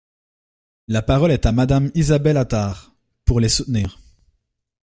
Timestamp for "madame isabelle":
1.51-2.37